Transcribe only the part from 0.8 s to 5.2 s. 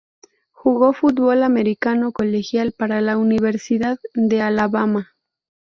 fútbol americano colegial para la Universidad de Alabama.